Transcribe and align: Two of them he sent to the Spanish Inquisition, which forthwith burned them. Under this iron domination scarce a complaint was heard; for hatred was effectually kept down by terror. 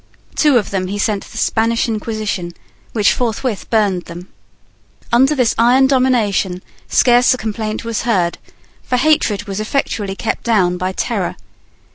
Two 0.35 0.57
of 0.57 0.71
them 0.71 0.87
he 0.87 0.97
sent 0.97 1.21
to 1.21 1.31
the 1.31 1.37
Spanish 1.37 1.87
Inquisition, 1.87 2.53
which 2.91 3.13
forthwith 3.13 3.69
burned 3.69 4.05
them. 4.05 4.29
Under 5.13 5.35
this 5.35 5.53
iron 5.59 5.85
domination 5.85 6.63
scarce 6.87 7.35
a 7.35 7.37
complaint 7.37 7.85
was 7.85 8.01
heard; 8.01 8.39
for 8.81 8.97
hatred 8.97 9.43
was 9.43 9.59
effectually 9.59 10.15
kept 10.15 10.43
down 10.43 10.75
by 10.77 10.91
terror. 10.91 11.35